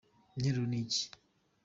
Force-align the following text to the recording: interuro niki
interuro 0.37 0.65
niki 0.71 1.01